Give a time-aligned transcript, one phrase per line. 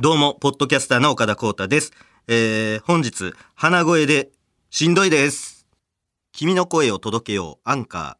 [0.00, 1.90] どうも、ポッドキャスターの岡田光太です。
[2.28, 4.30] えー、本日、鼻声で、
[4.70, 5.66] しんどいです。
[6.30, 8.16] 君の声を届けよう、アンカー。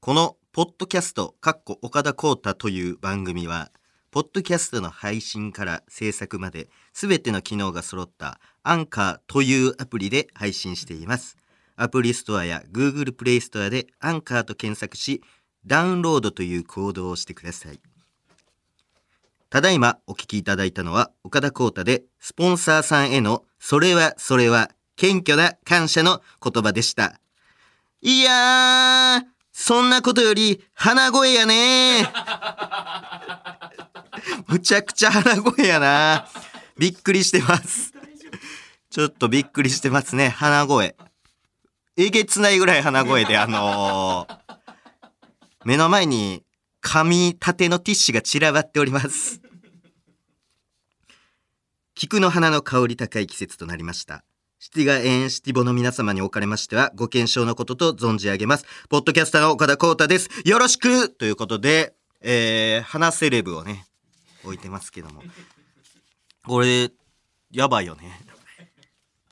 [0.00, 3.70] この、ポッドキャスト、かっこ岡田光太という番組は、
[4.10, 11.36] ポッドキャストの配信から制作まで、すべての機能が揃った、アンカーというアプリで配信しています。
[11.76, 15.22] アプリストアや Google プレイストアで、アンカーと検索し、
[15.64, 17.78] ダウンロードという行動をしてください。
[19.50, 27.18] ただいまお聞きいただいたのは岡田光太でスポンサーさんへのそれはそれは謙虚な感謝の言葉でした。
[28.00, 29.22] いやー、
[29.52, 32.08] そんなことより鼻声やね
[34.46, 36.28] むちゃくちゃ鼻声やな
[36.78, 37.92] びっくりしてます。
[38.88, 40.96] ちょっとびっくりしてますね、鼻声。
[41.96, 44.40] えげつないぐらい鼻声で、あのー
[45.64, 46.42] 目の前に
[46.80, 49.40] 紙立てのティッシュが散らばっております。
[51.94, 54.24] 菊の花の香り高い季節となりました。
[54.58, 58.66] シティガエンシティボの皆様におかれましては、ご健勝のことと存じ上げます。
[58.88, 60.28] ポッドキャスターの岡田光太です。
[60.44, 63.86] よろしくということで、えー、花セレブをね、
[64.44, 65.22] 置いてますけども。
[66.44, 66.90] これ、
[67.50, 68.20] やばいよね。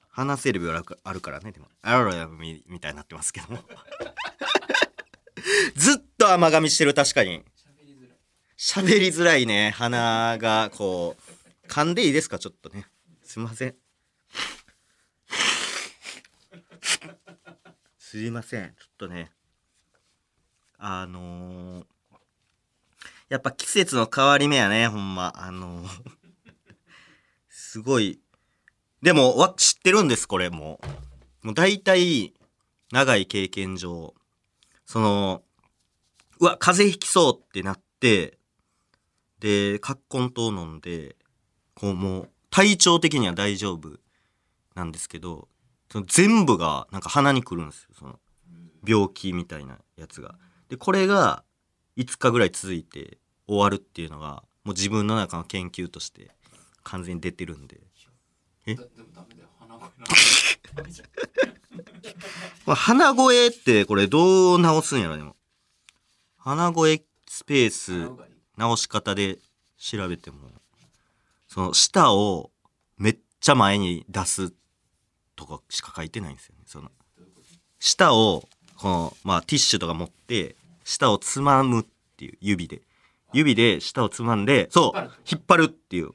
[0.09, 1.69] 花セレブあるかあるからね、でも。
[1.83, 3.63] あららみみたいになってますけども。
[5.77, 7.45] ずっと甘噛みしてる、確かに。
[8.59, 9.71] 喋りづらいね。
[9.77, 11.17] 鼻が、こ
[11.65, 12.41] う、噛んでいいですか？
[12.41, 12.87] ちょっとね。
[13.23, 13.77] すいません。
[17.99, 18.75] すいません。
[18.77, 19.31] ちょっとね。
[20.77, 21.87] あのー
[23.29, 25.35] やっぱ季節の変わり目やね、ほんま。
[25.37, 25.89] あのー
[27.49, 28.19] すごい。
[29.03, 30.81] でも、わ、知ってるんです、これ、も
[31.45, 31.47] う。
[31.49, 32.33] もう大体、
[32.91, 34.15] 長い経験上、
[34.87, 35.43] その、
[36.41, 38.39] うわ、風邪ひきそうってなって、
[39.41, 41.17] で、カッコン糖飲んで、
[41.75, 43.99] こうもう、体調的には大丈夫
[44.75, 45.49] なんですけど、
[45.91, 48.19] その全部がなんか鼻にくるんですよ、その、
[48.87, 50.35] 病気みたいなやつが。
[50.69, 51.45] で、これが
[51.97, 56.31] 5日ぐらい続いて終わるっていうのが、もう自分の中の研究として
[56.83, 57.81] 完全に出てるんで。
[58.67, 58.77] え？
[62.67, 65.37] 鼻声ってこれどう直すんやろでも
[66.49, 68.19] 鼻声スペースの
[68.57, 69.37] 直し方で
[69.77, 70.49] 調べても
[71.47, 72.51] その舌を
[72.97, 74.55] めっちゃ前に出す
[75.37, 76.63] とかしか書いてないんですよね。
[76.67, 76.91] その
[77.79, 78.49] 舌を
[78.79, 81.85] このまあティッシュとか持って舌をつまむっ
[82.17, 82.81] ていう指で。
[83.35, 84.99] 指で舌をつまんでそう
[85.31, 86.13] 引っ張るっていう。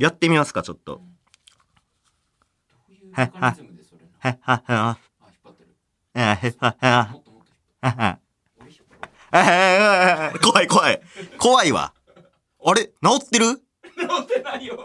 [0.00, 0.94] やってみますかちょっと。
[0.94, 1.00] ど
[2.88, 4.98] ういうメカニズムでそれなはっはっはあ
[5.30, 5.76] 引っ張ってる
[6.14, 7.14] あはっ
[7.82, 8.18] はっは
[9.32, 11.00] もっともっとはっは俺引っ張るあ怖い怖い。
[11.38, 11.92] 怖いわ。
[12.64, 12.86] あれ？
[12.86, 12.92] 治
[13.24, 13.46] ってる？
[13.96, 14.84] 乗ってないよ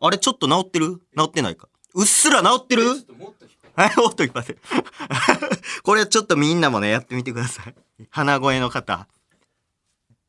[0.00, 0.18] あれ？
[0.18, 1.00] ちょっと治ってる？
[1.16, 1.68] 治ってないか。
[1.94, 2.82] うっすら治ってる？
[2.82, 4.56] ちょっともっと引っ張はい、 おっときません。
[5.82, 7.74] これちょっとみんなもね、やってみてください。
[8.10, 9.08] 鼻声の方。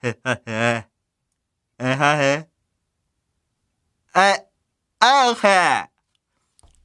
[0.02, 0.88] へっはっへ。
[1.78, 2.50] えはへ。
[4.16, 4.48] え、
[5.00, 5.90] あうへ。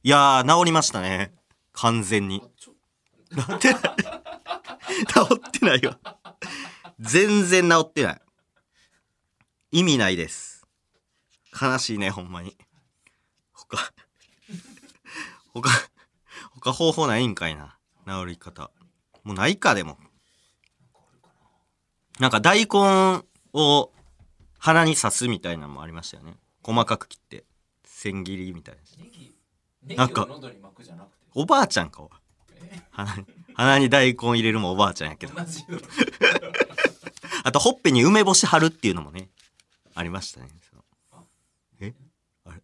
[0.03, 1.33] いやー、治りましたね。
[1.73, 2.47] 完全にる。
[2.57, 2.73] ちょ
[3.35, 3.75] 治って。
[5.07, 5.99] 治ってないよ。
[6.99, 8.21] 全然治ってない。
[9.71, 10.67] 意味ないです。
[11.59, 12.57] 悲しいね、ほんまに。
[13.53, 13.77] 他、
[15.53, 15.69] 他、
[16.61, 17.77] 他方法ないんかいな。
[18.05, 18.71] 治り方。
[19.23, 19.97] もうないか、でも。
[22.19, 23.23] なんか大根
[23.53, 23.91] を
[24.59, 26.37] 鼻に刺すみたいなのもありましたよね。
[26.63, 27.45] 細かく切って。
[27.83, 28.75] 千切りみたい
[29.87, 29.95] な。
[29.95, 30.27] なんか
[31.33, 32.07] おばあちゃんか、
[32.91, 33.25] 鼻に、
[33.61, 35.33] 鼻に大根入れるもおばあちゃんやけど。
[37.43, 39.29] あと、ほっぺに梅干し貼るっていうのもね、
[39.93, 40.47] ありましたね。
[40.67, 40.81] その
[41.79, 41.93] え？
[42.45, 42.61] あれ？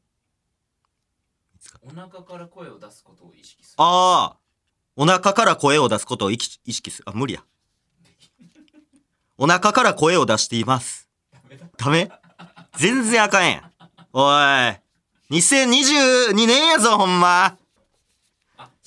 [1.83, 4.37] お腹から声を出すことを意識するああ
[4.95, 7.03] お腹から声を出すことを意識意識する。
[7.07, 7.43] あ、無理や。
[9.37, 11.07] お腹から声を出しています。
[11.31, 12.09] ダメだダメ？
[12.75, 13.71] 全然あかんやん。
[14.13, 14.25] おい。
[15.29, 17.55] 2022年やぞ、ほんま。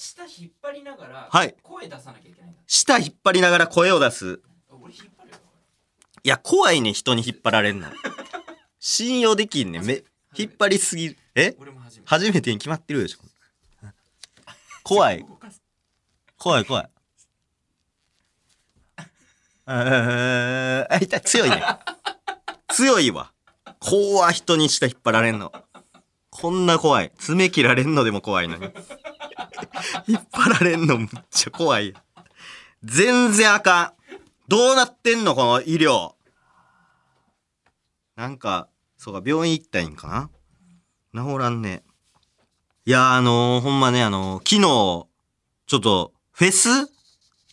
[0.01, 4.41] あ舌引っ張りながらはい声出さなきゃいけないんだ舌引っ張りながら声を出す。
[4.71, 5.37] 俺引っ張るよ
[6.23, 7.89] いや、怖いね、人に引っ張られんの。
[8.81, 9.81] 信用できんね。
[9.81, 10.05] め、
[10.37, 11.19] 引っ張りすぎる。
[11.35, 11.55] え？
[11.59, 13.19] 俺も初めて初めてに決まってるでしょ。
[14.83, 15.25] 怖い。
[16.39, 16.91] 怖い怖い。
[19.67, 21.63] あ、痛い、強いね。
[22.69, 23.33] 強いわ。
[23.79, 25.53] 怖い人に舌引っ張られんの。
[26.31, 27.13] こんな怖い。
[27.19, 28.71] 爪切られんのでも怖いのに。
[30.07, 31.95] 引っ張られんのむっちゃ怖い。
[32.83, 33.93] 全然あかん。
[34.49, 36.13] どうなってんのこの医療。
[38.17, 40.31] なんか、そうか、病院行ったらいいんか
[41.13, 41.83] な治らんね。
[42.85, 45.07] いや、あのーほんまね、あのー昨日、
[45.67, 46.69] ちょっと、フェス？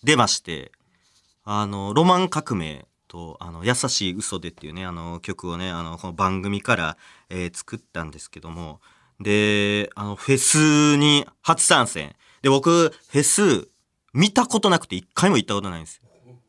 [0.03, 0.71] 出まして、
[1.43, 6.97] あのーロマン革命と、あの、優しい嘘でっていうね、あの曲をね、あの、この番組から、
[7.29, 8.81] え作ったんですけども、
[9.19, 12.15] で、あの、フェスに初参戦。
[12.41, 13.67] で、僕、フェス、
[14.13, 16.03] 見たことなくて一回も行ったことないんですよ。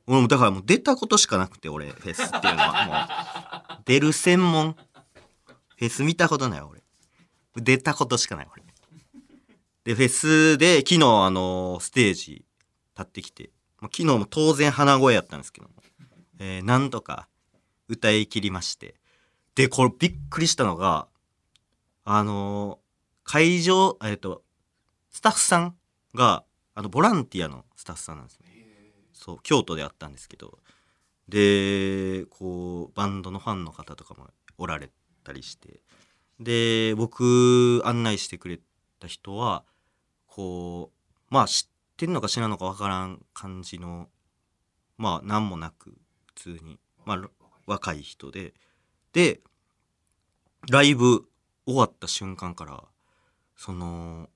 [0.06, 3.66] 俺もだからもう出たことしかなくて、俺、フェスっていうのは。
[3.68, 4.74] もう、出る専門。
[5.76, 6.82] フェス見たことない、俺。
[7.56, 8.62] 出たことしかない、俺。
[9.84, 12.44] で、フェスで、昨日、あのステージ
[12.96, 13.50] 立ってきて、
[13.80, 15.74] 昨日も当然鼻声やったんですけども、
[16.38, 17.28] えーなんとか
[17.88, 18.94] 歌い切りまして。
[19.54, 21.08] で、これびっくりしたのが、
[22.10, 22.78] あの
[23.22, 24.42] 会場、えっ、と、
[25.10, 25.76] スタッフさん
[26.14, 26.42] が、
[26.74, 28.46] あの、ボランティアのスタッフさんなんですよ。
[29.12, 30.58] そう、京都であったんですけど、
[31.28, 34.90] で、こう、バンドのファンの方とかもおられ
[35.22, 35.82] たりして、
[36.40, 38.58] で、僕、案内してくれ
[39.00, 39.66] た人は、
[40.26, 44.08] こう、まあ、知ってんのか知らんのかわからん感じの、
[44.96, 45.94] まあ、なんもなく、
[46.28, 48.54] 普通に、まあ、若い人で、
[49.12, 49.42] で、
[50.70, 51.28] ライブ
[51.68, 52.82] 終わった瞬間から、
[53.54, 54.30] その、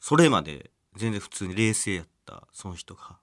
[0.00, 3.16] それまで全然普通に冷静やったその人が、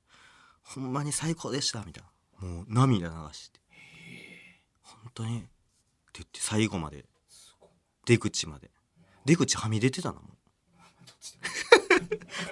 [0.64, 2.04] ほんまに最高でしたみたい
[2.42, 2.48] な。
[2.48, 3.60] もう涙流して。
[4.82, 5.48] 本当にって
[6.14, 7.06] 言って最後まで、
[8.08, 8.72] 出口まで。
[9.26, 10.22] 出口はみ出てたな、も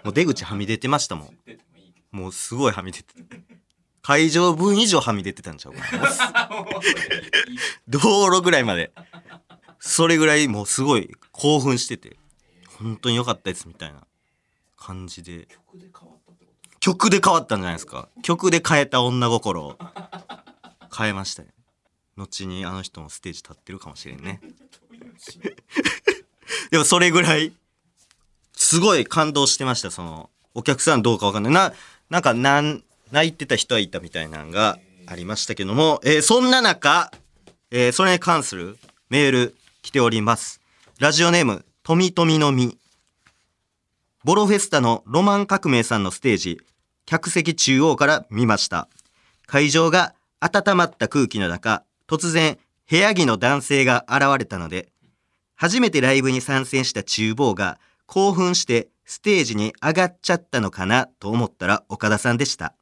[0.04, 0.06] う。
[0.06, 1.38] もう出口はみ出てましたもん。
[2.12, 3.20] もうすごいはみ出てた。
[4.04, 6.50] 会場分以上はみ出てたんちゃうかな。
[7.90, 8.94] 道路ぐらいまで。
[9.80, 12.18] それぐらいもうすごい興奮してて、
[12.78, 14.02] 本当に良かったですみたいな
[14.78, 15.48] 感じで。
[16.80, 18.08] 曲で変わったんじゃないですか。
[18.24, 19.78] 曲で変えた女心を
[20.96, 21.50] 変えましたね。
[22.16, 24.42] 後にあの人もステージ立ってるかもしれんね。
[26.72, 27.54] でもそれぐらい、
[28.54, 31.54] すごい感動してました、その、お客さんどうかわかんない。
[31.54, 31.74] な、
[32.10, 37.12] なんか、なん、泣いてた人はいたみたいなのがありましたけども、えーそんな中、
[37.72, 38.78] えーそれに関する
[39.10, 39.56] メール
[39.90, 40.62] 来ております。
[41.00, 42.78] ラジオネーム、とみとみのみ。
[44.24, 46.62] ボロフェスタのロマン革命さんのステージ、
[47.08, 48.88] 客席中央から見ました。
[49.48, 54.90] 会場が温まった空気の中、突然、部屋着の男性が現れたので、
[55.56, 62.76] 初めてライブに参戦した厨房が興奮してステージに上がっちゃったのかなと思ったら岡田さんでした。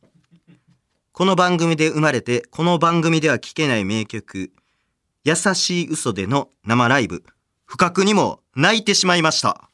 [1.14, 4.52] この番組で生まれて、この番組では聴けない名曲、
[5.28, 7.22] 優しい嘘での生ライブ、
[7.66, 9.70] 不覚にも泣いてしまいました。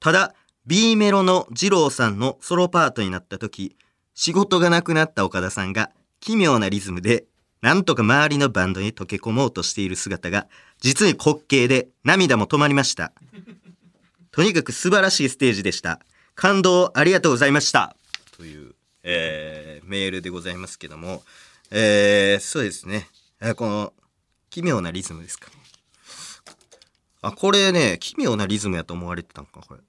[0.00, 0.34] ただ、
[0.66, 3.76] B メロの二郎さんのソロパートになった時、
[4.12, 7.26] 仕事がなくなった岡田さんが奇妙なリズムで、
[7.60, 10.48] なんとか周りのバンドに溶け込もうとしている姿が、
[10.80, 13.12] 実に滑稽で涙も止まりました。
[14.32, 16.00] とにかく素晴らしいステージでした。
[16.34, 17.94] 感動ありがとうございました。
[18.36, 18.74] という、
[19.04, 21.22] えーメールでございますけども、
[21.70, 23.08] えーそうですね。
[23.40, 23.92] えーこの、
[24.50, 25.50] 奇妙なリズムですか？
[25.50, 25.56] ね。
[27.22, 29.80] あ、これね、奇妙なリズムやと思われてたんか、これ。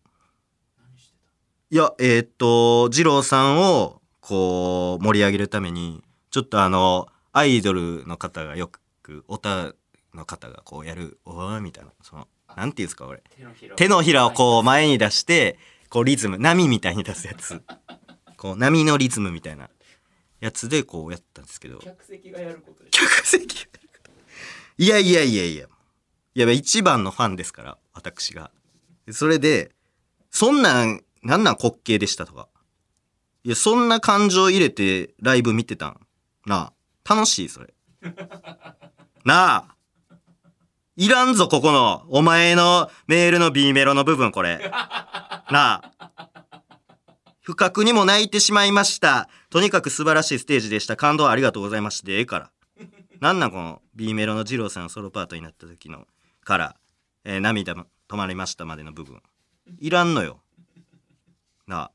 [1.72, 8.72] いや、えーっと、二郎さんを、こう、盛り上げるために、ちょっとあの、アイドルの方がよ
[9.04, 9.74] く、オタ
[10.14, 13.20] の方がこうやる、おーみたいな、その、なんていうんですか、俺。
[13.20, 17.62] た手のひら手のひらをこう前に出して、こうリズム、波みたいに出すやつ。
[18.38, 19.70] こう波のリズムみたいな
[20.46, 21.80] やつでこうやったんですけど。
[21.80, 23.66] 客席がやることで客席
[24.78, 25.66] いやいやいやいや。
[26.36, 28.52] いや、一番のファンですから、私が。
[29.10, 29.72] それで、
[30.30, 32.48] そんなん、なんなん滑稽でしたとか。
[33.44, 36.00] いや、そんな感情入れてライブ見てたん。
[36.46, 36.74] な
[37.06, 37.74] あ、楽しいそれ。
[39.26, 39.76] なあ。
[40.96, 44.60] いらんぞ、ここの、お前のメールの B メロの部分、これ。
[45.50, 46.35] なあ。
[47.46, 49.30] 不覚にも泣いてしまいました。
[49.52, 50.98] とにかく素晴らしいステージでした。
[50.98, 52.12] 感動ありがとうございました。
[52.12, 52.52] ええから。
[53.20, 56.08] なんなんこの B メロの二郎さんソロパートになった時の
[56.44, 56.76] から、
[57.24, 57.86] えー涙止
[58.16, 59.22] まりましたまでの部分。
[59.80, 60.42] いらんのよ。
[61.68, 61.92] なあ。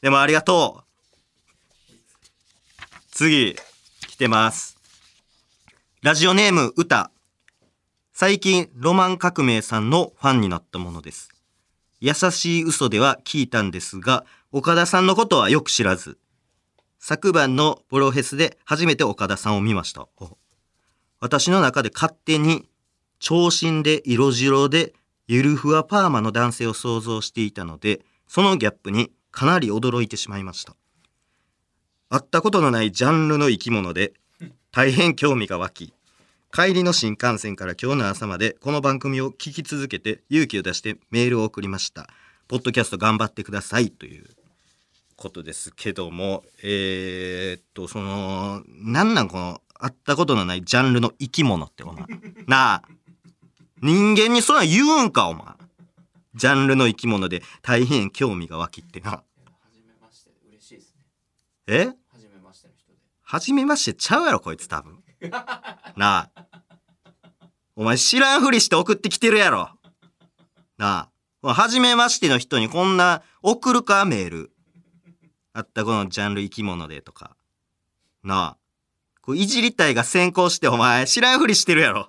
[0.00, 0.90] でもありがとう。
[3.12, 3.56] 次、
[4.08, 4.78] 来てます。
[6.00, 7.10] ラジオネーム歌。
[8.14, 11.29] 最近、ロマン革命さんのファンになったものです。
[12.00, 16.18] 優しい嘘では聞いたんですが、岡田さんのことはよく知らず、
[16.98, 20.08] 昨晩のボロフェスで初めて岡田さんを見ました。
[21.20, 22.68] 私の中で勝手に、
[23.18, 24.94] 長身で色白で
[25.28, 30.74] ゆるふわパーマの男性を想像していたので、そのギャップにかなり驚いてしまいました。
[32.08, 34.14] 会ったことのないジャンルの生き物で、
[34.72, 35.92] 大変興味が湧き、
[36.52, 42.08] 帰りの新幹線から今日の朝までこの番組を聞き続けて勇気を出してメールを送りました。
[42.48, 44.24] ポッドキャスト頑張ってくださいという
[45.14, 52.04] ことですけども、えー、っと、その、なんなんこの、会ったことのないジャンルの生き物ってお前。
[52.48, 52.82] なあ。
[53.80, 55.46] 人間にそんなん言うんかお前。
[56.34, 59.10] ジャンルの生き物で大変興味が湧きってな。
[59.10, 59.24] は
[59.72, 61.02] じめまして嬉しいですね
[61.68, 61.86] え？
[61.86, 64.99] はじめましての人ではじめましてちゃうやろこいつ多分。
[65.96, 66.46] なあ。
[67.76, 69.70] お前知らんふりして送ってきてるやろ。
[70.78, 71.08] な
[71.42, 71.54] あ。
[71.54, 74.52] はじめましての人にこんな送るかメール。
[75.52, 77.36] あったこのジャンル生き物でとか。
[78.22, 78.56] なあ。
[79.22, 82.08] こういじりたいが先行してお前知らんふりしてるやろ。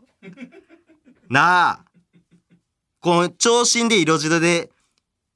[1.30, 1.86] なあ。
[3.00, 4.70] この長身で色白で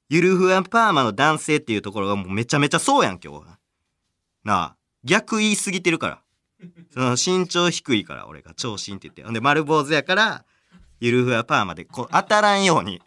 [0.08, 3.46] ゆるふわパーマの男性っていうところがもうめちゃめちゃそうやん今日。
[4.44, 4.76] なあ。
[5.04, 6.22] 逆言いすぎてるから。
[6.92, 9.22] その身長低いから俺が長身って言って。
[9.22, 10.44] ほんで丸坊主やから
[11.00, 13.02] ゆるふわパーマでこう当たらんように。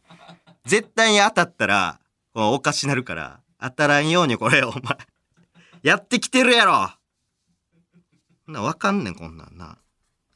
[0.66, 2.00] 絶対に当たったら
[2.34, 4.82] こうおかしなるから当たらんようにこれお前
[5.82, 6.92] やってきてるやろ
[8.48, 9.78] なわかんねんこんなんな。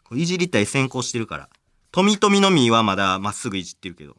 [0.03, 1.49] こういじりたい先行してるから。
[1.91, 4.15] 富富の実はまだまっすぐいじってるけど。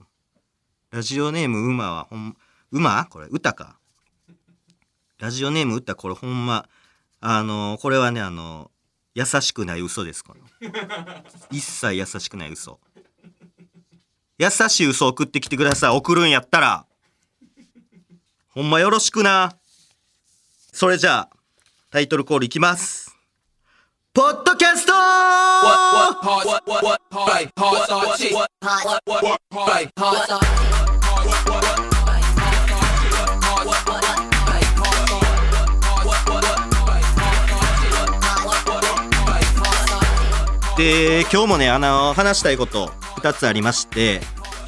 [0.90, 2.36] ラジオネーム馬はほん、
[2.70, 3.78] 馬これ歌か。
[5.18, 6.68] ラジオネーム歌これほんま、
[7.20, 8.70] あのこれはね、あの
[9.14, 10.25] 優しくない嘘です。
[10.25, 10.40] この
[11.50, 12.80] 一切優しくない嘘。
[14.38, 15.90] 優しい嘘送ってきてください。
[15.97, 16.87] 送るんやったら。
[18.49, 19.56] ほんまよろしくな。
[20.73, 21.37] それじゃあ、
[21.92, 23.16] タイトルコールいきます。
[24.12, 24.92] ポッドキャスト
[40.76, 42.88] で今日もねあの話したいこと
[43.21, 44.21] 2つありまして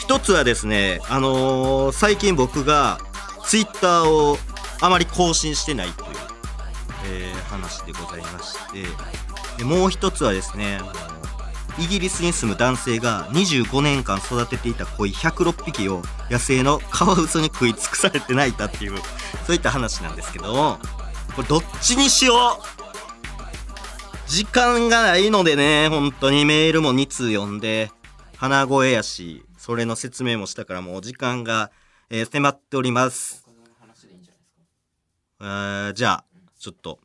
[0.09, 2.99] 1つはですねあのー最近僕が
[3.45, 4.37] ツイッターを
[4.81, 6.11] あまり更新してないという、
[7.13, 8.83] えー話でございまして
[9.57, 10.79] でもう1つはですね
[11.79, 18.99] イギリスに住む男性が25年間育てていた鯉106匹を野生のカワウソに食い尽くされて泣いたっていう
[19.47, 20.79] そういった話なんですけど
[21.35, 22.86] これどっちにしよう
[24.27, 27.91] 時間がないのでね、本当にメールも2通読んで、
[28.37, 31.71] 鼻声やし、それの説明もしたからもう時間が、
[32.11, 33.47] えー迫っております。
[35.41, 36.25] ーじゃあ、
[36.59, 36.99] ちょっと、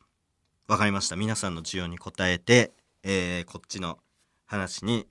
[0.68, 1.16] わかりました。
[1.16, 2.72] 皆さんの需要に応えて、
[3.04, 4.00] えーこっちの
[4.48, 5.08] 話に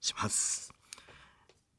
[0.00, 0.72] します。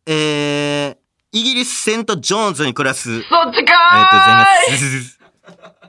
[0.05, 0.97] えー、
[1.31, 4.31] イギリスセント・ジョーンズに暮らす、そっちかありがとうござ
[4.77, 5.19] います。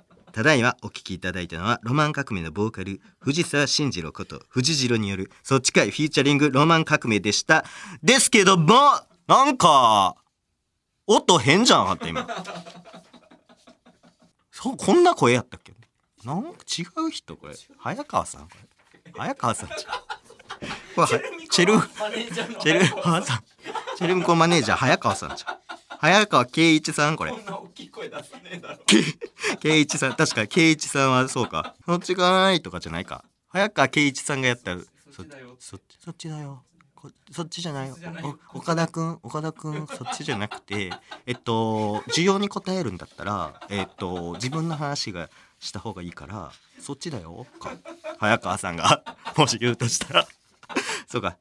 [0.33, 7.65] ただいまお聞きいただいたのはロマン革命のボーカル藤沢慎次郎こと藤次郎によるそっちかいフィーチャリングロマン革命でした。
[8.03, 8.75] ですけども、
[9.27, 10.17] なんか、
[11.07, 12.27] 音変じゃなかった今。
[14.51, 15.75] そう、こんな声やったっけ？
[16.25, 17.55] なんか違う人これ。
[17.79, 18.49] 早川さんこ
[19.05, 19.13] れ。
[19.15, 21.73] 早川さんちゃうこれチェル、
[22.61, 23.41] チェル、あさん
[23.97, 25.59] チェルミコマネージャー早川さんちゃう
[26.03, 27.17] 早川圭一さん？
[27.17, 27.39] これこ。
[27.39, 28.79] んな大きい声出さねえだろ
[29.61, 31.77] 圭一さん、確か圭一さんはそうか。
[31.87, 33.25] そっちがないとかじゃないか。
[33.51, 34.77] 早川圭一さんがやった
[35.13, 35.81] そっちだよそっ
[36.19, 36.65] ち、だよ。
[36.97, 37.97] こそっちじゃないよ
[38.53, 40.91] 岡田くん、岡田くん、そっちじゃなくて、
[41.25, 45.31] えっと、需要に応えるんだったら、えっと、自分の話が
[45.61, 47.47] した方がいいから、そっちだよ。
[47.61, 47.71] か
[48.19, 49.05] 早川さんが、
[49.37, 50.27] もし言うとしたら。
[51.07, 51.37] そうか。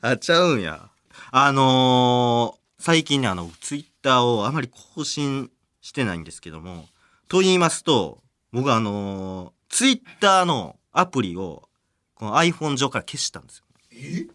[0.00, 0.88] あ、ちゃうんや。
[1.30, 6.88] あのー最近ね、あの、ツイッターをあまり更新してないんですけども、
[7.28, 11.68] と言いますと、僕あのーツイッターのアプリを、
[12.14, 13.64] この iPhone 上から消したんですよ。
[13.92, 14.26] え？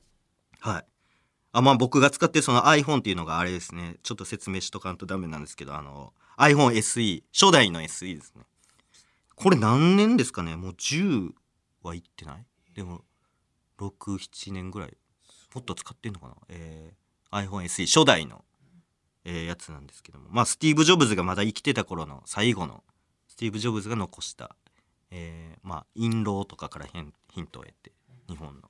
[0.59, 0.85] はい。
[1.51, 3.97] あ、まあ僕が使ってるその iPhone っていうのがあれですね。
[4.01, 8.43] ちょっと説明しとかんとダメなんですけど、あの、iPhone SE、初代の SE ですね。
[9.35, 10.55] これ何年ですかね？
[10.55, 11.31] もう10
[11.83, 12.45] はいってない？
[12.73, 13.01] でも、
[13.77, 14.97] 6、7年ぐらい。
[15.53, 16.35] もっと使ってんのかな？
[16.47, 18.45] えー、iPhone SE、初代の、
[19.25, 20.27] えーやつなんですけども。
[20.29, 22.83] まあ、スティーブ・ジョブズがまだ生きてた頃の最後の、
[23.27, 24.55] スティーブ・ジョブズが残した、
[25.11, 27.91] えーまあ、印籠とかからヒンヒントを得て、
[28.29, 28.69] 日本の。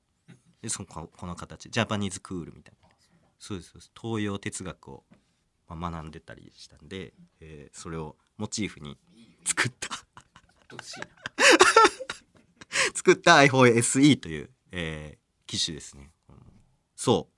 [0.62, 1.69] でそのここの形。
[1.69, 2.89] ジャパニーズクールみたいな。
[3.38, 3.91] そうですそうです。
[4.00, 5.03] 東洋哲学を、
[5.67, 8.97] まあ、学んでたりしたんで、えーそれをモチーフに
[9.45, 9.89] 作った。
[12.95, 16.35] 作った iPhone SE という、えー機種ですね、うん。
[16.95, 17.35] そう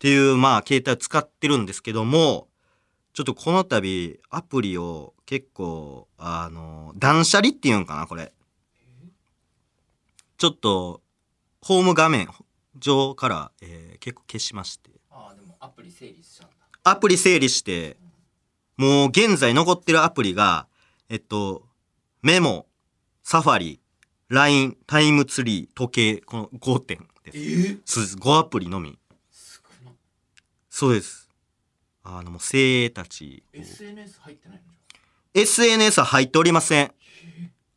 [0.00, 2.48] っていうまあ携帯を使ってるんですけども
[3.12, 8.32] ちょっとこの度アプリを結構あの断捨離っていうんかなこれ。
[10.38, 11.02] ちょっと
[11.60, 12.30] ホーム画面
[12.78, 14.90] 上から、えー結構消しまして。
[15.10, 16.54] ああでもアプリ整理したんだ。
[16.82, 17.98] アプリ整理して
[18.78, 20.66] もう現在残ってるアプリが
[21.10, 21.66] えっと
[22.22, 22.64] メモ
[23.22, 23.82] サファリ
[24.28, 27.38] LINE タイムツリー時計この5点です。
[27.72, 28.16] えそうです。
[28.16, 28.98] 5アプリのみ
[30.80, 31.28] そうです。
[32.02, 34.62] あのもう精鋭たち SNS 入ってないの
[35.34, 36.90] ？SNS は入っておりません。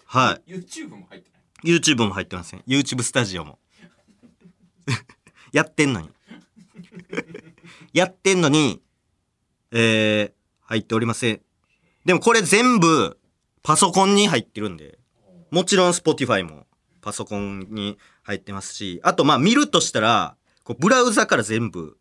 [0.06, 0.56] はいい。
[0.56, 1.38] YouTube も入ってな
[1.70, 2.62] い？YouTube も入ってません。
[2.62, 3.60] YouTube スタジオも。
[5.52, 6.12] やってんのに。
[7.92, 8.82] やってんのに
[9.72, 11.42] えー、入っておりません。
[12.06, 13.20] でもこれ全部
[13.64, 14.98] パソコンに入ってるんで。
[15.52, 16.68] もちろん Spotify も
[17.02, 19.02] パソコンに入ってますし。
[19.04, 21.98] あとまあ見るとしたらこうブラウザから全部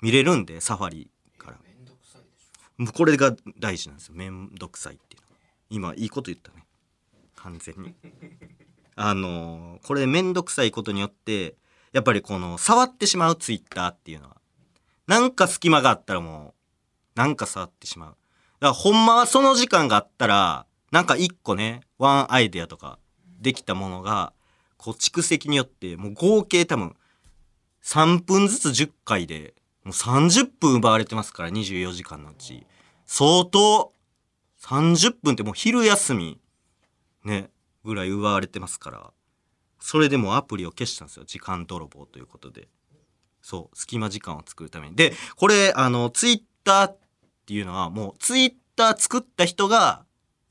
[0.00, 2.92] 見れるんでサファリから。
[2.92, 4.14] これが大事なんですよ。
[4.14, 5.28] めんどくさいっていうの
[5.70, 6.64] 今いいこと言ったね。
[7.36, 7.94] 完全に。
[8.96, 11.56] あのこれめんどくさいことによって
[11.92, 14.36] やっぱりこの触ってしまうツイッターっていうのは。
[15.06, 16.54] なんか隙間があったらも
[17.16, 18.10] うなんか触ってしまう。
[18.10, 18.18] だか
[18.60, 22.98] らほんまはその時間があったらなんか一個ねワンアイデアとか
[23.40, 24.32] できたものが
[24.76, 26.96] こう蓄積によってもう合計多分
[27.82, 29.54] 3分ずつ10回で
[29.88, 32.66] もう30分奪われてますから24時間のうち。
[33.06, 33.94] 相当
[34.60, 36.38] 30分ってもう昼休み
[37.24, 37.48] ね
[37.84, 39.10] ぐらい奪われてますから。
[39.80, 41.24] それでもうアプリを消したんですよ。
[41.24, 42.68] 時間泥棒ということで。
[43.40, 44.94] そう隙間時間を作るために。
[44.94, 46.98] でこれあのツイッターっ
[47.46, 50.04] ていうのはもうツイッター作った人が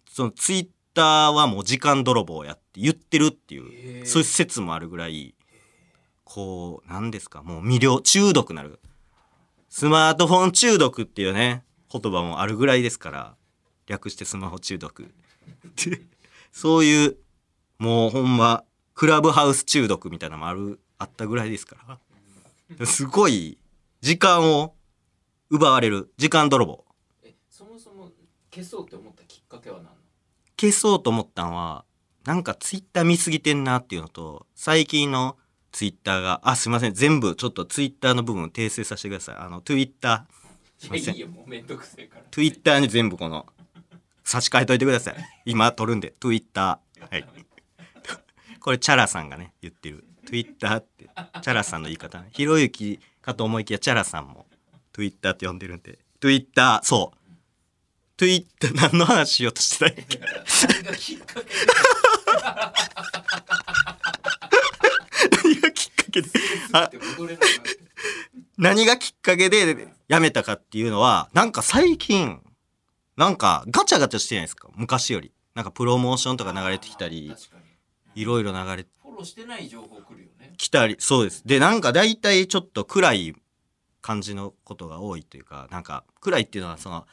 [0.09, 5.35] そのツイッターはもう時間泥棒やって言ってるっていうそういう説もあるぐらい
[6.23, 8.79] こうなんですかもう魅了中毒なる
[9.69, 13.35] スマートフォン中毒っていうね言葉もあるぐらいですから
[13.87, 15.13] 略してスマホ中毒。
[16.51, 17.17] そういう
[17.77, 21.99] もうほんまクラブハウス中毒みたいなのもあるあったぐらいですか
[22.79, 22.85] ら。
[22.85, 23.57] すごい
[24.01, 24.75] 時間を
[25.49, 26.11] 奪われる。
[26.17, 26.83] 時間泥棒。
[27.23, 28.11] えそもそも
[28.53, 29.95] 消そうって思ったきっかけは何なの？
[30.59, 31.85] 消そうと思ったんは
[32.25, 35.37] なんかツイッター見すぎてんなっていうのと最近の
[35.77, 36.95] ツイッターがあすいません。
[36.95, 39.35] 全部ちょっとツイッターの部分訂正させてください。
[39.37, 40.25] あの Twitter
[40.79, 41.03] すいません。
[41.03, 41.27] いやいいよ。
[41.27, 42.23] もうめんどくせえから。
[42.31, 43.45] Twitter に全部この
[44.23, 45.15] 差し替えといてください。
[45.45, 46.15] 今撮るんで。
[46.19, 46.79] Twitter は
[47.15, 47.27] い。
[48.59, 50.03] これチャラさんがね言ってる。
[50.25, 51.03] Twitter って。
[51.43, 52.29] チャラさんの言い方ね。
[52.31, 54.47] ひろゆきかと思いきやチャラさんも
[54.93, 55.99] Twitter って呼んでるんで。
[56.19, 57.17] Twitter そう。
[58.17, 60.19] Twitter 何の話しようとしてたっけ？
[66.21, 67.03] けで。
[68.57, 72.41] 何がきっかけで辞めたかっていうのはなんか最近
[73.15, 74.69] なんかガチャガチャしてないですか？
[74.75, 75.31] 昔より。
[75.55, 77.33] なんかプロモーションとか流れてきたり
[78.13, 80.53] いろいろ流れてフォローしてない情報来るよね。
[80.57, 81.41] きたりそうです。
[81.45, 83.35] でなんか大体ちょっと暗い
[84.01, 87.05] 感じのことが多いというかなんか暗いっていうのはその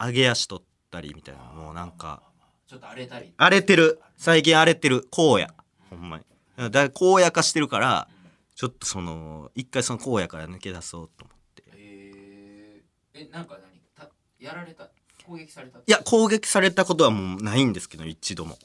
[0.00, 2.22] 上げ足取ったりみたいなもうなんか
[2.66, 3.32] ちょっと荒れたり。
[3.36, 4.00] 荒れてる。
[4.16, 5.46] 最近荒れてる荒野。
[5.90, 6.24] ほんまに。
[6.56, 8.08] だから荒野化してるから
[8.58, 11.62] ちょっとその一回その荒野から抜け出そうと思って。
[11.76, 13.80] えー、えなんか何？
[13.94, 14.90] たやられた？
[15.24, 15.78] 攻撃された？
[15.78, 18.58] いや攻撃されたことはもうないんですけど一度も。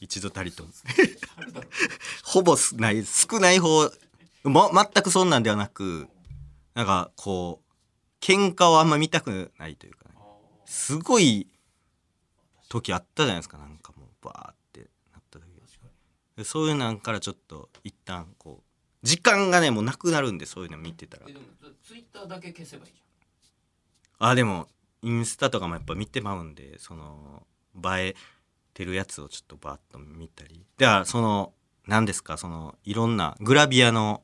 [0.00, 0.70] 一度たりとも。
[2.24, 3.88] ほぼすない少ない方
[4.42, 6.08] も全くそんなんではなく
[6.74, 7.68] なんかこう
[8.20, 10.16] 喧嘩をあんま見たくないというかね。
[10.66, 11.46] すごい
[12.68, 13.56] 時あったじゃないですか。
[13.56, 14.80] なんかもうバーって
[15.12, 15.46] なった時。
[16.36, 18.67] でそういうなんからちょっと一旦こう
[19.02, 21.24] 時間がねもうなくなるんでそういうの見てたら。
[21.28, 21.44] えでも
[21.84, 23.00] ツイッターだけ消せばいいじ
[24.18, 24.68] あでも
[25.02, 28.16] インスタとかもやっぱ見てまうんでその映え
[28.74, 30.64] てるやつをちょっとバーッと見たり。
[30.76, 31.52] ではその
[31.86, 34.22] 何ですかそのいろんなグラビアの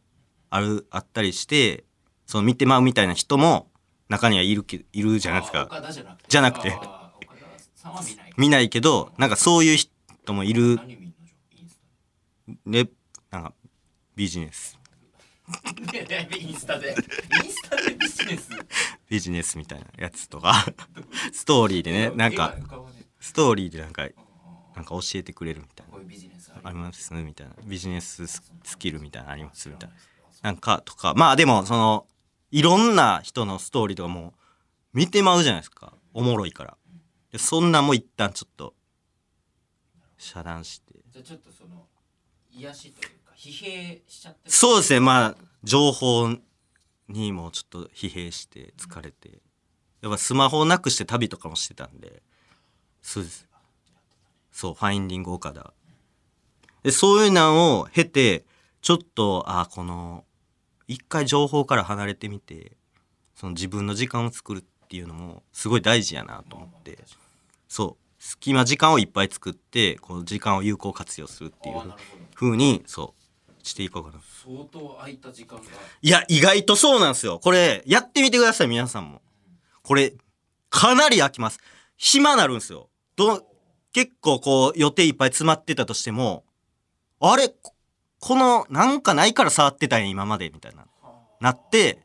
[0.50, 1.84] あるあったりして
[2.26, 3.70] その見てまうみたいな人も
[4.08, 5.64] 中にはいるけいるじゃんゃないですか。
[5.64, 6.24] 岡田じゃなくて。
[6.28, 6.70] じゃなくて。
[6.70, 10.76] あー岡田さんは見ない見ないけどなんかそういう人もいる。
[10.76, 11.80] 何見んのじゃんインス
[12.66, 12.88] ね
[13.30, 13.54] なんか
[14.14, 14.78] ビジネス。
[15.46, 16.94] インスタで。
[17.44, 18.48] インスタでビジネス？
[19.08, 20.54] ビジネスみたいなやつとか。
[21.32, 22.54] ストーリーでねなんか
[23.20, 24.08] ストーリーでなんか
[24.74, 25.92] なんか教えてくれるみたいな。
[25.92, 27.54] こういうビジネスあありますみたいな。
[27.64, 29.94] ビジネスススキルみたいなのありますみたいな。
[29.96, 30.00] な
[30.42, 31.14] なんかとか。
[31.14, 32.06] まあでもその
[32.50, 34.34] いろんな人のストーリーとかも
[34.92, 35.92] 見てまうじゃないですか。
[36.12, 36.76] おもろいから。
[37.32, 38.74] でそんなんも一旦ちょっと
[40.16, 40.94] 遮断して。
[41.10, 41.88] じゃあちょっとその
[42.50, 44.50] 癒しというか疲弊しちゃってる。
[44.50, 45.00] そうですね。
[45.00, 46.36] まあ情報
[47.08, 49.38] にもちょっと疲弊して疲れて。
[50.02, 52.22] やっぱスマホをなくして旅とかもしてたんで。
[53.00, 53.46] そうです。
[54.52, 55.72] そうファインディング岡田
[56.84, 58.44] でそういうのを経て
[58.82, 60.24] ちょっとあこの
[60.86, 62.76] 一回情報から離れてみて
[63.34, 66.98] その自分の時間を作るっていうのもすごい大事やなと思って。
[67.68, 68.04] そう。
[68.18, 72.24] 隙間時間をいっぱい作ってこの時間を有効活用するっていうあーなるほど。
[72.34, 73.23] 風にそう
[73.64, 74.20] していこうかな。
[74.44, 75.64] 相当空いた時間が。
[76.02, 77.40] いや意外とそうなんですよ。
[77.42, 79.22] これやってみてください皆さんも。
[79.82, 80.14] これ
[80.70, 81.58] かなり飽きます。
[81.96, 82.88] 暇なるんですよ。
[83.16, 83.46] ど
[83.92, 86.44] 結構こう予定いっぱい詰まってたとしても
[87.20, 87.74] あれこ
[88.18, 90.86] このなんかないから触ってたんや今までみたいな。
[91.40, 91.98] なって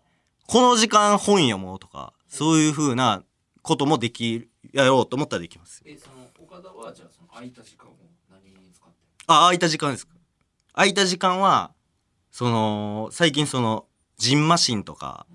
[0.48, 3.24] この時間本読もうとかそういう風な
[3.62, 7.94] こともできるやろうと思ったらできますえその岡田はじゃあその空いた時間を
[8.30, 8.96] 何に使って
[9.28, 10.06] あ空いた時間です。
[10.08, 10.19] か
[10.74, 11.72] 空いた時間は
[12.32, 13.86] その最近その
[14.18, 15.26] ジンマシンとか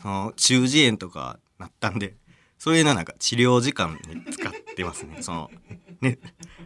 [0.00, 2.14] その中耳炎とかなったんで
[2.58, 5.18] そういうのなんか治療時間に使ってますね。
[5.22, 5.50] その
[6.00, 6.18] ね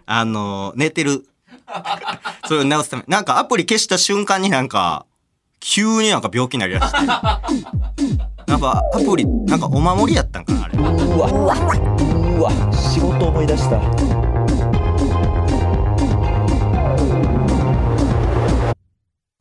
[0.07, 1.27] あの寝てる。
[2.47, 3.05] それを治すため。
[3.07, 5.07] なんかアプリ消した瞬間になんか
[5.59, 7.07] 急になんか病気になりだして。
[7.07, 7.07] な
[8.57, 10.79] んかアプリなんかお守りやったんかなあれ。
[10.79, 10.83] う
[11.19, 14.30] わうわ仕事思い出した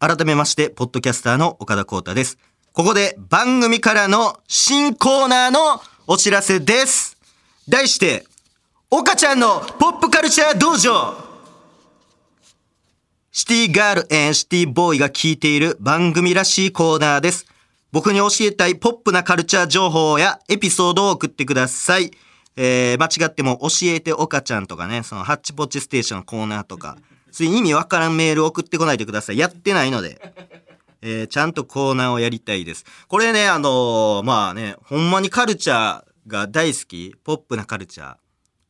[0.02, 2.38] 改めまして、ポッドキャスターの岡田光太です。
[2.72, 7.18] ここで番組からの新コーナーのお知らせです。
[7.68, 8.26] 題して、
[8.90, 11.18] 岡ちゃんのポップカルチャー道場
[13.34, 17.46] シティガールシティボーイが聞いている番組らしいコーナーです。
[17.92, 22.12] 僕に教えたいポップなカルチャー情報やエピソードを送ってください。
[22.56, 26.96] えー、間違っても教えて岡ちゃんとかね、そのハッチポッチステーションのコーナーとか、
[27.32, 28.18] そうい意味わからん。
[28.18, 29.38] メール送ってこないでください。
[29.38, 30.22] やってないので。
[31.02, 31.54] えーちゃん。
[31.54, 32.86] とコーナーをやりたいです。
[33.08, 35.12] これね、あのーまあね、ほん。
[35.12, 38.16] まにカルチャーが大好き、ポップなカルチャー。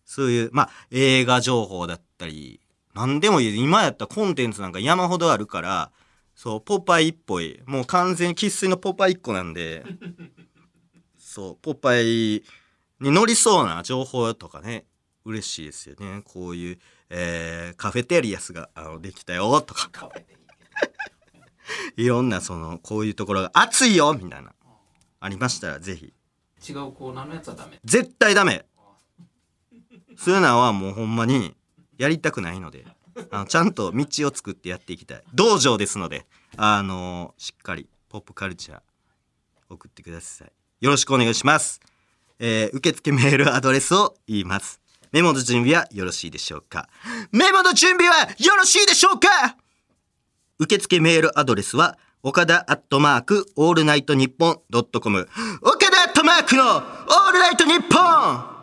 [0.05, 2.59] そういう、まあ、映画情報だったり、
[2.93, 3.19] なん。
[3.19, 3.59] でもいい。
[3.61, 4.71] 今やったらコンテンツなん。
[4.71, 5.91] か山ほどあるから、
[6.35, 7.61] そう、ポパイっぽい。
[7.65, 9.83] もう完全に生粋のポパイっ子なんで、
[11.17, 12.43] そう、ポパイ
[12.99, 14.85] に乗りそうな情報とかね、
[15.25, 16.21] 嬉しいですよね。
[16.23, 19.89] こういう、えーカフェテリアスがあのできたよとか、
[21.97, 24.53] いろんなその、こういうところが熱いよみたいな、
[25.19, 26.13] ありましたらぜひ。
[26.73, 27.79] ど違うコーナーのやつはダメ。
[27.85, 28.65] 絶対ダメ。
[30.17, 31.55] そういうのはもうほんまに
[31.97, 32.85] やりたくないので。
[33.31, 35.23] あのちゃんと道を作ってやっていきたい。
[35.33, 38.79] 道場ですのであのしっかりポップカルチャー
[39.69, 40.51] 送ってください。
[40.79, 41.81] よろしくお願いします、
[42.39, 44.79] えー受付メールアドレスを言います
[45.11, 46.87] メモの準備はよろしいでしょうか？
[47.31, 49.57] メモの準備はよろしいでしょうか？
[50.59, 55.27] 受付メールアドレスは、岡田アットマークオールナイトニッポンドットコム。
[55.61, 58.59] 岡田アットマークのオールナイトニッポン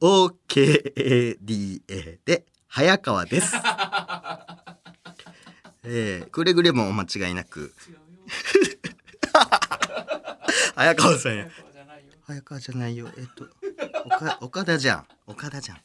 [0.00, 3.54] !OKADA で、早川です。
[5.86, 7.72] えー、くれぐれもお間違いなく。
[10.74, 11.48] 早川さんや。
[12.26, 13.08] 早川じゃないよ。
[13.16, 13.44] えっと、
[14.04, 15.06] 岡岡田じゃん。
[15.26, 15.76] 岡田じゃん。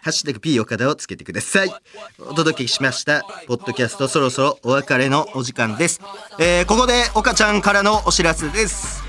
[0.00, 1.70] ハッシュタグ P 岡田をつけてください。
[2.18, 3.22] お届けしました。
[3.46, 6.00] ポッドキャストそろそろお別れのお時間です。
[6.38, 9.02] えー、ここで岡ちゃんからのお知らせです。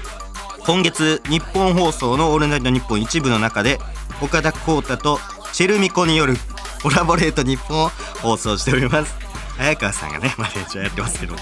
[0.66, 3.80] 今月、日本放送のオールナイトニッポン一部の中で、
[4.22, 5.20] 岡田光太と
[5.54, 6.36] チェルミコによる
[6.84, 7.90] コラボレート日本を
[8.22, 9.16] 放送しております。
[9.58, 11.36] 早川さんがね、マネージャーやってますけど。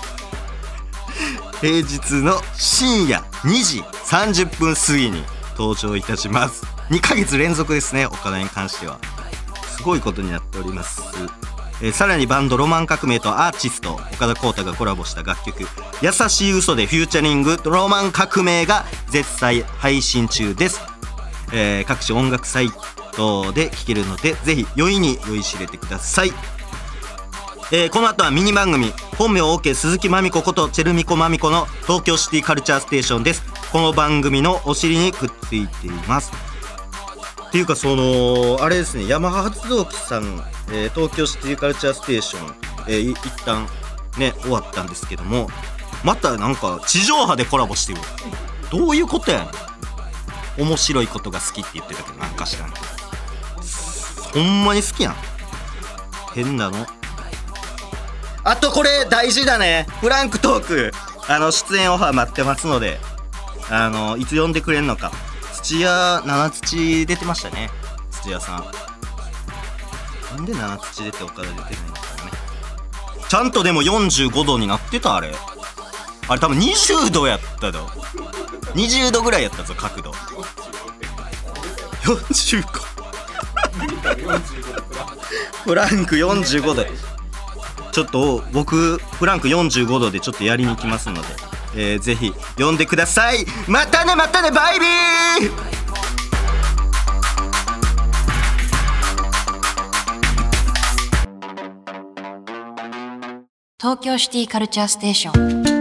[1.61, 5.23] 平日の深夜2時30分過ぎに
[5.57, 6.65] 登場いたします。
[6.89, 8.99] 2ヶ月連続ですね岡田に関しては。
[9.77, 11.01] すごいことになっております、
[11.81, 15.67] えーさらにバンドロマン革命とアーティスト岡田浩太がコラボした楽曲
[16.01, 20.81] 「優しい嘘でフューチャリングロマン革命」が絶賛配信中です、
[21.53, 22.71] えー各種音楽サイ
[23.11, 26.33] トで聴けるのでぜひ酔いに酔いしれてください。
[27.69, 33.43] えーこの後はミニ番組本名 OK 鈴木まみこことチェルミコまみこの東京シティカルチャーステーションです。
[33.73, 36.31] この番組のお尻にくっついています。
[37.49, 40.23] っていうかそのあれですねヤマハ発動機さん、
[40.71, 42.55] えー東京シティカルチャーステーション、
[42.87, 43.67] えー一旦
[44.17, 45.49] ね終わったんですけども
[46.05, 47.99] またなんか地上波でコラボしてる
[48.71, 50.67] どういうことやねん。
[50.67, 52.69] 面白いことが好きって言ってたけどなんか知らん
[54.33, 55.15] ほんまに好きやん。
[56.33, 56.85] 変なの。
[58.47, 59.85] あとこれ大事だね。
[59.99, 60.91] フランクトーク。
[61.27, 62.97] あの出演オファー待ってますので。
[63.69, 65.11] あのいつ呼んでくれんのか。
[65.51, 67.69] 土屋七土出てましたね。
[68.09, 68.63] 土屋さん。
[70.37, 71.77] なんで七土出て岡田出てないのかね。
[73.27, 75.33] ちゃんとでも45度になってたあれ。
[76.29, 77.89] あれ多分20度やったぞ
[78.75, 80.11] 20度ぐらいやったぞ角度。
[82.03, 82.63] 45
[85.67, 86.85] フランク45度。
[87.97, 91.21] ちょっと僕フランク45度でちょっとやりに行きますので、
[91.75, 93.43] えー、ぜひ呼んでください。
[93.67, 95.51] またねまたねバイビー！
[103.79, 105.76] 東京シティカルチャーステーション。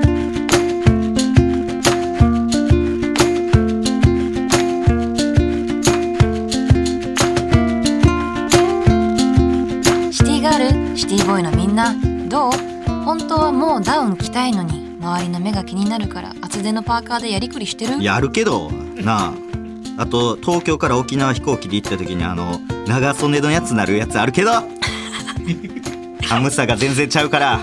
[14.09, 18.03] ン着たいのに周りの目が気になるから厚手のパーカーでやりくりしてる？
[18.03, 19.33] やるけどなあ。
[19.99, 24.51] あと東京から沖縄飛行機で行った時にあの長袖のやつなるやつあるけど。
[26.29, 27.61] 寒さが全然ちゃうから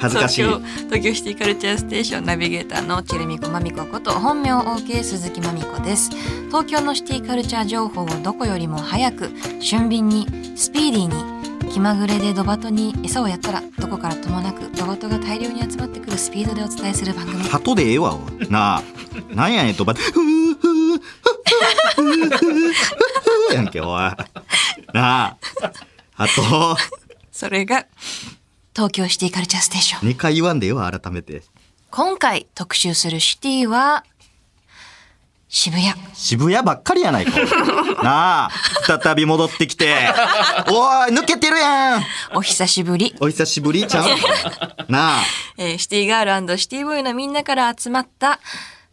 [0.00, 0.42] 恥ずかしい。
[0.42, 6.10] 東京東京シティカルチャーステーションナビゲーターのチェルミコマミコこと本名 OK 鈴木まみこです。
[6.48, 11.33] 東京のシティカルチャー情報をどこよりも早く俊敏にスピーディーに
[11.74, 17.42] 気まぐれでドバトに餌をやったらどこからともなくドバトが大量に集まってくるスピードでお伝えする番組。
[17.42, 18.48] 鳩でええわおい。
[18.48, 18.82] なあ
[19.34, 21.00] なんやねんとばふーふーふー
[21.98, 23.88] ふーふーやんけおい。
[23.88, 24.14] な
[24.92, 25.36] あ
[26.14, 26.76] あと
[27.32, 27.88] それが
[28.72, 30.10] 東京シティカルチャーステーション。
[30.10, 31.42] 2回言わんでええわ改めて。
[31.90, 34.04] 今回特集するシティは
[35.56, 35.94] 渋谷。
[36.14, 37.38] 渋谷ばっかりやないか。
[38.02, 38.50] なあ
[39.00, 39.94] 再び戻ってきて。
[40.68, 42.04] おい抜けてるやん。
[42.34, 44.08] お久しぶり、お久しぶりちゃう？
[44.90, 45.22] なあ。
[45.56, 48.40] えーシティガールシティボーイのみんなから集まった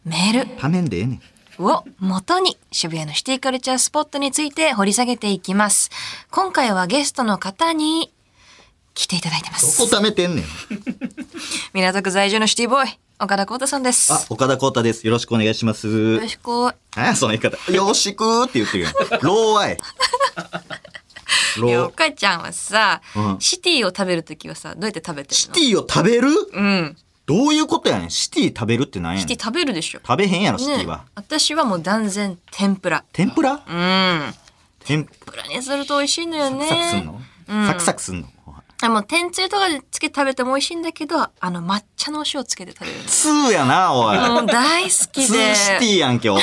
[0.04, 0.46] メール。
[0.60, 1.22] ためんでええねん。
[1.64, 5.90] を元に渋谷のシティカルチャースポットについて掘り下げていきます。
[6.30, 8.12] 今回はゲストの方に
[8.94, 9.90] 来ていただいてまどこす。
[9.90, 10.44] ためてんねん。
[11.74, 14.12] 港区在住のシティボーイ、岡田光太さんです。
[14.12, 15.06] あ岡田光太です。
[15.06, 15.86] よろしくお願いします。
[15.86, 16.74] よろしく。
[16.96, 17.72] 何やその言い方。
[17.72, 19.76] よろしくって言ってるやんローアイ
[21.56, 23.36] ロいや、おーかちゃんはさ、うん。
[23.38, 26.30] シティを食べるときはさ、どうやって食べてシるティを食べる？
[26.32, 26.96] のうん。
[27.26, 28.10] どういうことやねん。
[28.10, 30.00] シティ食べるって何やシティねん食べるでしょ。
[30.04, 33.04] 食べへんやろシティねは、私はもう断然天ぷら。
[33.12, 33.52] 天ぷら？
[33.52, 34.34] うん。
[34.84, 36.66] 天ぷ天ぷらにすると美味しいのよね。
[36.66, 37.66] サクサクすんの、うん。
[37.68, 38.28] サクサクすんの？
[38.86, 43.04] あもう天つゆとかでつけて食べても美味しいんだけど、あの抹茶のお塩つけて食べるの。
[43.04, 45.54] 通やなおい、もう大好き通で。
[45.54, 46.40] シティやんけおい。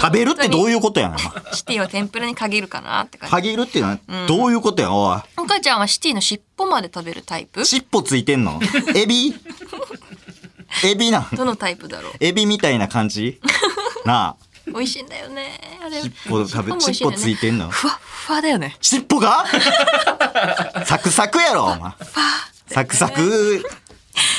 [0.00, 1.18] 食べるってどういうことやねん
[1.54, 3.34] シティは天ぷらに限るかなって感じ。
[3.36, 5.20] 限るっていうのはどういうことやおい。
[5.38, 7.64] お母ちゃんはシティの尻尾まで食べるタイプ？
[7.64, 8.60] 尻尾ついてんの？
[8.94, 9.34] エビ？
[10.84, 11.28] エビなん。
[11.32, 12.12] どのタイプだろう？
[12.20, 13.40] エビみたいな感じ？
[14.04, 15.60] なあ 美味しいんだよね。
[15.84, 16.00] あれ。
[16.02, 17.68] 尻尾食べ尻尾ついてんの？
[17.68, 18.76] ふわっふわだよね。
[18.80, 19.44] 尻尾が？
[20.86, 21.92] サクサクやろお前
[22.68, 23.64] サクサク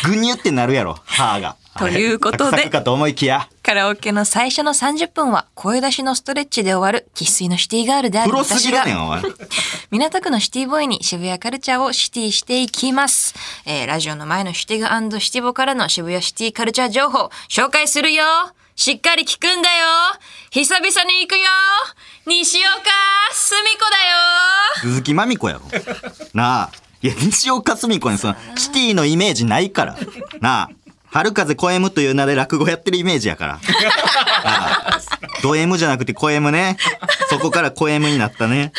[0.05, 8.85] ぐにゅってなるやろ歯がということでサクサクかと思いきやカラオケの最初の30分は声出しのストレッチで終わる生粋のシティガールである私が
[9.91, 13.33] 港区のシティボーイに渋谷カルチャーをシティしていきます。
[13.65, 18.23] えーラジオの前のシティグシティボからの渋谷シティカルチャー情報紹介するよ
[18.75, 19.87] しっかり聞くんだよ
[20.49, 21.43] 久々に行くよ
[22.25, 22.73] 西岡
[23.31, 25.61] すみこだよ鈴木まみこやろ
[26.33, 29.97] なあいや西岡澄子にそのシティのイメージないから
[30.39, 30.69] なあ
[31.11, 33.53] 春風小 M という名で落語やってるイメージやから。
[33.55, 33.59] な
[34.45, 35.01] あ
[35.43, 36.77] ド M じゃなくて小 M ね。
[37.29, 38.71] そこから小 M になったね。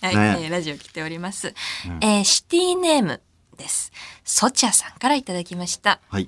[0.00, 1.54] はい、ねえーラジオ来ております。
[2.00, 3.22] えーシティネーム
[3.56, 3.92] です。
[4.24, 6.00] ソチャさんからいただきました。
[6.08, 6.26] はい。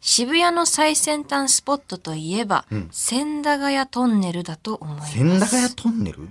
[0.00, 5.12] 渋谷の最先端スポットといえば、千駄ヶ谷トンネルだと思います。
[5.12, 6.28] 千駄ヶ谷トンネル？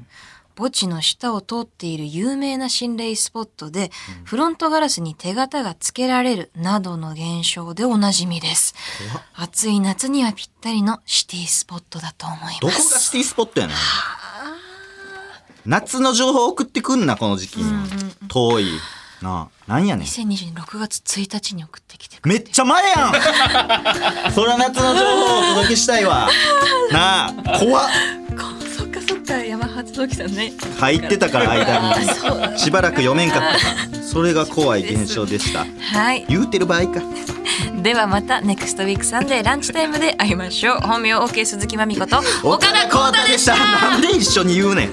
[0.56, 3.92] 墓地の下を通っている有名な心霊スポットで、
[4.24, 8.74] フロントガラスに手形が付けられるなどの現象でおなじみです。
[9.36, 12.60] 暑い夏にはぴったりのシティスポットだと思います。
[12.62, 13.78] どこがシティスポットやねん。
[15.68, 17.92] 夏の情報送ってくんな、この時期に。
[18.28, 18.68] 遠い。
[19.22, 20.06] なあ、なんやねん。
[20.08, 23.14] 2022年6月1日に送ってきてめっちゃ前やん
[24.34, 26.30] そら夏の情報をお届けしたいわ。
[26.92, 27.90] なあ、怖っ。
[28.78, 31.96] そっかそっか山発動機さんね入ってたから 間
[32.54, 32.60] に。
[32.60, 34.04] しばらく読めんかったから。
[34.04, 35.66] それが怖い現象でした。
[35.82, 37.02] はい言うてる場合か。
[37.82, 43.56] ではまたネクストウィークサンデーランチタイムで会いましょう本名 OK 鈴木まみこと岡田光太でした。
[43.56, 44.92] なんで一緒に言うねん。